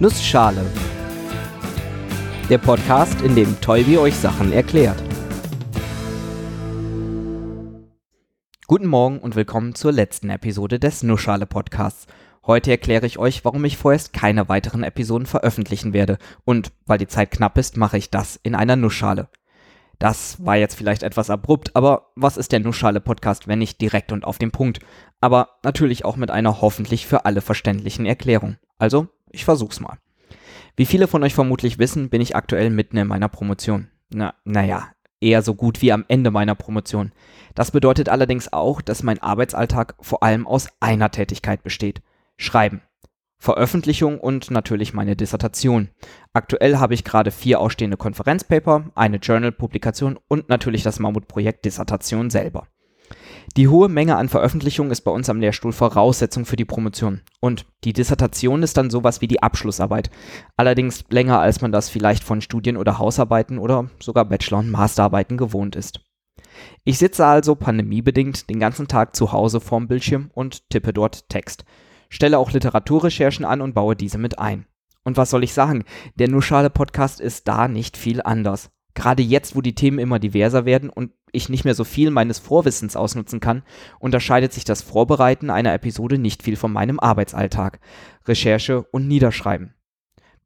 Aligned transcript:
Nussschale. 0.00 0.64
Der 2.48 2.58
Podcast, 2.58 3.20
in 3.22 3.34
dem 3.34 3.60
Tolbi 3.60 3.98
euch 3.98 4.14
Sachen 4.14 4.52
erklärt. 4.52 5.02
Guten 8.68 8.86
Morgen 8.86 9.18
und 9.18 9.34
willkommen 9.34 9.74
zur 9.74 9.90
letzten 9.90 10.30
Episode 10.30 10.78
des 10.78 11.02
Nussschale 11.02 11.46
Podcasts. 11.46 12.06
Heute 12.46 12.70
erkläre 12.70 13.06
ich 13.06 13.18
euch, 13.18 13.44
warum 13.44 13.64
ich 13.64 13.76
vorerst 13.76 14.12
keine 14.12 14.48
weiteren 14.48 14.84
Episoden 14.84 15.26
veröffentlichen 15.26 15.92
werde 15.92 16.18
und 16.44 16.70
weil 16.86 16.98
die 16.98 17.08
Zeit 17.08 17.32
knapp 17.32 17.58
ist, 17.58 17.76
mache 17.76 17.98
ich 17.98 18.08
das 18.08 18.38
in 18.40 18.54
einer 18.54 18.76
Nussschale. 18.76 19.28
Das 19.98 20.44
war 20.46 20.56
jetzt 20.56 20.76
vielleicht 20.76 21.02
etwas 21.02 21.28
abrupt, 21.28 21.74
aber 21.74 22.12
was 22.14 22.36
ist 22.36 22.52
der 22.52 22.60
Nussschale-Podcast, 22.60 23.48
wenn 23.48 23.58
nicht 23.58 23.80
direkt 23.80 24.12
und 24.12 24.24
auf 24.24 24.38
den 24.38 24.52
Punkt? 24.52 24.78
Aber 25.20 25.56
natürlich 25.64 26.04
auch 26.04 26.14
mit 26.14 26.30
einer 26.30 26.60
hoffentlich 26.60 27.08
für 27.08 27.24
alle 27.24 27.40
verständlichen 27.40 28.06
Erklärung. 28.06 28.58
Also, 28.78 29.08
ich 29.30 29.44
versuch's 29.44 29.80
mal. 29.80 29.98
Wie 30.76 30.86
viele 30.86 31.08
von 31.08 31.22
euch 31.24 31.34
vermutlich 31.34 31.78
wissen, 31.78 32.08
bin 32.08 32.20
ich 32.20 32.36
aktuell 32.36 32.70
mitten 32.70 32.96
in 32.96 33.08
meiner 33.08 33.28
Promotion. 33.28 33.88
Na, 34.10 34.34
naja, 34.44 34.88
eher 35.20 35.42
so 35.42 35.54
gut 35.54 35.82
wie 35.82 35.92
am 35.92 36.04
Ende 36.08 36.30
meiner 36.30 36.54
Promotion. 36.54 37.12
Das 37.54 37.70
bedeutet 37.70 38.08
allerdings 38.08 38.52
auch, 38.52 38.80
dass 38.80 39.02
mein 39.02 39.20
Arbeitsalltag 39.20 39.96
vor 40.00 40.22
allem 40.22 40.46
aus 40.46 40.68
einer 40.80 41.10
Tätigkeit 41.10 41.62
besteht. 41.62 42.02
Schreiben. 42.36 42.82
Veröffentlichung 43.40 44.18
und 44.18 44.50
natürlich 44.50 44.94
meine 44.94 45.14
Dissertation. 45.14 45.90
Aktuell 46.32 46.78
habe 46.78 46.94
ich 46.94 47.04
gerade 47.04 47.30
vier 47.30 47.60
ausstehende 47.60 47.96
Konferenzpaper, 47.96 48.90
eine 48.96 49.18
Journal-Publikation 49.18 50.18
und 50.26 50.48
natürlich 50.48 50.82
das 50.82 50.98
Mammutprojekt 50.98 51.64
Dissertation 51.64 52.30
selber. 52.30 52.66
Die 53.56 53.68
hohe 53.68 53.88
Menge 53.88 54.16
an 54.16 54.28
Veröffentlichungen 54.28 54.92
ist 54.92 55.00
bei 55.00 55.10
uns 55.10 55.28
am 55.28 55.40
Lehrstuhl 55.40 55.72
Voraussetzung 55.72 56.44
für 56.44 56.56
die 56.56 56.64
Promotion. 56.64 57.22
Und 57.40 57.66
die 57.84 57.92
Dissertation 57.92 58.62
ist 58.62 58.76
dann 58.76 58.90
sowas 58.90 59.20
wie 59.20 59.26
die 59.26 59.42
Abschlussarbeit. 59.42 60.10
Allerdings 60.56 61.04
länger, 61.10 61.40
als 61.40 61.60
man 61.60 61.72
das 61.72 61.88
vielleicht 61.88 62.22
von 62.22 62.40
Studien- 62.40 62.76
oder 62.76 62.98
Hausarbeiten 62.98 63.58
oder 63.58 63.90
sogar 64.00 64.24
Bachelor- 64.26 64.58
und 64.58 64.70
Masterarbeiten 64.70 65.36
gewohnt 65.36 65.76
ist. 65.76 66.00
Ich 66.84 66.98
sitze 66.98 67.26
also 67.26 67.54
pandemiebedingt 67.54 68.50
den 68.50 68.60
ganzen 68.60 68.88
Tag 68.88 69.16
zu 69.16 69.32
Hause 69.32 69.60
vorm 69.60 69.88
Bildschirm 69.88 70.30
und 70.34 70.68
tippe 70.70 70.92
dort 70.92 71.28
Text 71.28 71.64
stelle 72.08 72.38
auch 72.38 72.52
Literaturrecherchen 72.52 73.44
an 73.44 73.60
und 73.60 73.74
baue 73.74 73.96
diese 73.96 74.18
mit 74.18 74.38
ein. 74.38 74.66
Und 75.04 75.16
was 75.16 75.30
soll 75.30 75.44
ich 75.44 75.54
sagen? 75.54 75.84
Der 76.16 76.28
Nuschale 76.28 76.70
Podcast 76.70 77.20
ist 77.20 77.48
da 77.48 77.68
nicht 77.68 77.96
viel 77.96 78.20
anders. 78.22 78.70
Gerade 78.94 79.22
jetzt, 79.22 79.54
wo 79.54 79.60
die 79.60 79.74
Themen 79.74 79.98
immer 79.98 80.18
diverser 80.18 80.64
werden 80.64 80.90
und 80.90 81.12
ich 81.32 81.48
nicht 81.48 81.64
mehr 81.64 81.74
so 81.74 81.84
viel 81.84 82.10
meines 82.10 82.38
Vorwissens 82.38 82.96
ausnutzen 82.96 83.40
kann, 83.40 83.62
unterscheidet 83.98 84.52
sich 84.52 84.64
das 84.64 84.82
Vorbereiten 84.82 85.50
einer 85.50 85.74
Episode 85.74 86.18
nicht 86.18 86.42
viel 86.42 86.56
von 86.56 86.72
meinem 86.72 87.00
Arbeitsalltag, 87.00 87.80
Recherche 88.26 88.82
und 88.82 89.08
Niederschreiben. 89.08 89.74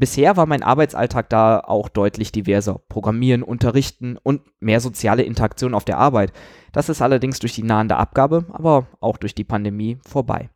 Bisher 0.00 0.38
war 0.38 0.46
mein 0.46 0.62
Arbeitsalltag 0.62 1.28
da 1.28 1.60
auch 1.60 1.90
deutlich 1.90 2.32
diverser. 2.32 2.80
Programmieren, 2.88 3.42
Unterrichten 3.42 4.16
und 4.22 4.40
mehr 4.58 4.80
soziale 4.80 5.24
Interaktion 5.24 5.74
auf 5.74 5.84
der 5.84 5.98
Arbeit. 5.98 6.32
Das 6.72 6.88
ist 6.88 7.02
allerdings 7.02 7.38
durch 7.38 7.54
die 7.54 7.62
nahende 7.62 7.98
Abgabe, 7.98 8.46
aber 8.50 8.86
auch 9.00 9.18
durch 9.18 9.34
die 9.34 9.44
Pandemie 9.44 9.98
vorbei. 10.08 10.48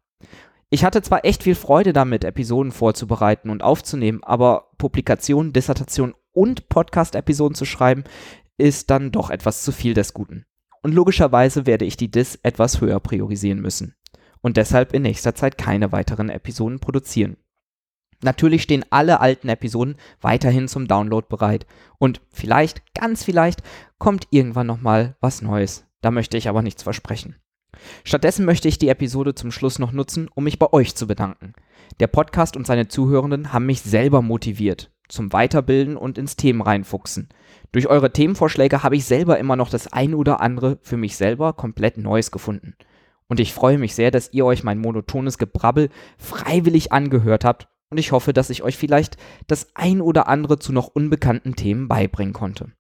Ich 0.71 0.83
hatte 0.83 1.03
zwar 1.03 1.27
echt 1.27 1.43
viel 1.43 1.55
Freude 1.55 1.93
damit, 1.93 2.25
Episoden 2.25 2.73
vorzubereiten 2.73 3.51
und 3.51 3.63
aufzunehmen, 3.63 4.25
aber 4.25 4.71
Publikation, 4.79 5.53
Dissertation 5.53 6.15
und 6.33 6.71
Podcast-Episoden 6.71 7.55
zu 7.55 7.67
schreiben, 7.67 8.05
ist 8.59 8.91
dann 8.91 9.11
doch 9.11 9.31
etwas 9.31 9.63
zu 9.63 9.73
viel 9.73 9.95
des 9.95 10.15
Guten. 10.15 10.45
Und 10.83 10.93
logischerweise 10.93 11.67
werde 11.67 11.85
ich 11.85 11.97
die 11.97 12.11
Dis 12.11 12.39
etwas 12.43 12.81
höher 12.81 13.01
priorisieren 13.01 13.61
müssen. 13.61 13.95
Und 14.43 14.57
deshalb 14.59 14.93
in 14.93 15.03
nächster 15.03 15.35
Zeit 15.35 15.57
keine 15.57 15.93
weiteren 15.93 16.29
Episoden 16.29 16.79
produzieren. 16.79 17.39
Natürlich 18.23 18.63
stehen 18.63 18.85
alle 18.91 19.21
alten 19.21 19.49
Episoden 19.49 19.97
weiterhin 20.21 20.69
zum 20.69 20.87
Download 20.87 21.27
bereit. 21.29 21.67
Und 21.99 22.21
vielleicht, 22.31 22.95
ganz 22.95 23.25
vielleicht, 23.25 23.63
kommt 23.99 24.27
irgendwann 24.31 24.67
nochmal 24.67 25.17
was 25.21 25.43
Neues. 25.43 25.87
Da 26.01 26.11
möchte 26.11 26.37
ich 26.37 26.49
aber 26.49 26.63
nichts 26.63 26.83
versprechen. 26.83 27.37
Stattdessen 28.05 28.45
möchte 28.45 28.69
ich 28.69 28.79
die 28.79 28.89
Episode 28.89 29.35
zum 29.35 29.51
Schluss 29.51 29.79
noch 29.79 29.93
nutzen, 29.93 30.29
um 30.35 30.45
mich 30.45 30.59
bei 30.59 30.73
euch 30.73 30.95
zu 30.95 31.07
bedanken. 31.07 31.55
Der 31.99 32.07
Podcast 32.07 32.57
und 32.57 32.67
seine 32.67 32.89
Zuhörenden 32.89 33.53
haben 33.53 33.67
mich 33.67 33.81
selber 33.81 34.23
motiviert 34.23 34.94
zum 35.09 35.33
Weiterbilden 35.33 35.97
und 35.97 36.19
ins 36.19 36.37
Themen 36.37 36.63
reinfuchsen. 36.63 37.29
Durch 37.73 37.89
eure 37.89 38.13
Themenvorschläge 38.13 38.83
habe 38.83 38.97
ich 38.97 39.05
selber 39.05 39.39
immer 39.39 39.57
noch 39.57 39.71
das 39.71 39.93
ein 39.93 40.15
oder 40.15 40.41
andere 40.41 40.79
für 40.83 40.97
mich 40.97 41.17
selber 41.17 41.53
komplett 41.53 41.99
Neues 41.99 42.31
gefunden. 42.31 42.75
Und 43.29 43.41
ich 43.41 43.53
freue 43.53 43.79
mich 43.79 43.95
sehr, 43.95 44.11
dass 44.11 44.33
ihr 44.33 44.45
euch 44.45 44.65
mein 44.65 44.79
monotones 44.79 45.39
Gebrabbel 45.39 45.91
freiwillig 46.19 46.93
angehört 46.93 47.45
habt 47.45 47.69
und 47.91 47.99
ich 47.99 48.13
hoffe, 48.13 48.33
dass 48.33 48.51
ich 48.51 48.63
euch 48.63 48.77
vielleicht 48.77 49.17
das 49.47 49.69
ein 49.75 50.01
oder 50.01 50.29
andere 50.29 50.59
zu 50.59 50.73
noch 50.73 50.89
unbekannten 50.89 51.55
Themen 51.55 51.89
beibringen 51.89 52.33
konnte. 52.33 52.73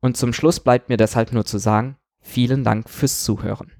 Und 0.00 0.16
zum 0.16 0.32
Schluss 0.32 0.60
bleibt 0.60 0.88
mir 0.88 0.96
deshalb 0.96 1.32
nur 1.32 1.44
zu 1.44 1.58
sagen, 1.58 1.96
vielen 2.20 2.64
Dank 2.64 2.88
fürs 2.88 3.22
Zuhören. 3.22 3.72